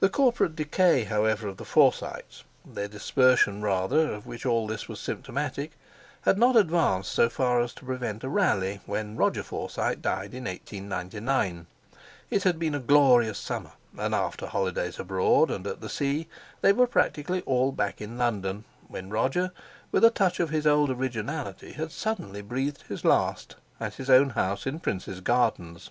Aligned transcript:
The 0.00 0.10
corporate 0.10 0.54
decay, 0.54 1.04
however, 1.04 1.48
of 1.48 1.56
the 1.56 1.64
Forsytes, 1.64 2.44
their 2.62 2.88
dispersion 2.88 3.62
rather, 3.62 4.12
of 4.12 4.26
which 4.26 4.44
all 4.44 4.66
this 4.66 4.86
was 4.86 5.00
symptomatic, 5.00 5.78
had 6.20 6.36
not 6.36 6.56
advanced 6.56 7.10
so 7.10 7.30
far 7.30 7.62
as 7.62 7.72
to 7.76 7.86
prevent 7.86 8.22
a 8.22 8.28
rally 8.28 8.80
when 8.84 9.16
Roger 9.16 9.42
Forsyte 9.42 10.02
died 10.02 10.34
in 10.34 10.44
1899. 10.44 11.66
It 12.28 12.42
had 12.42 12.58
been 12.58 12.74
a 12.74 12.78
glorious 12.80 13.38
summer, 13.38 13.72
and 13.96 14.14
after 14.14 14.46
holidays 14.46 14.98
abroad 14.98 15.50
and 15.50 15.66
at 15.66 15.80
the 15.80 15.88
sea 15.88 16.28
they 16.60 16.74
were 16.74 16.86
practically 16.86 17.40
all 17.46 17.72
back 17.72 18.02
in 18.02 18.18
London, 18.18 18.64
when 18.88 19.08
Roger 19.08 19.52
with 19.90 20.04
a 20.04 20.10
touch 20.10 20.38
of 20.38 20.50
his 20.50 20.66
old 20.66 20.90
originality 20.90 21.72
had 21.72 21.92
suddenly 21.92 22.42
breathed 22.42 22.82
his 22.90 23.06
last 23.06 23.56
at 23.80 23.94
his 23.94 24.10
own 24.10 24.28
house 24.36 24.66
in 24.66 24.80
Princes 24.80 25.22
Gardens. 25.22 25.88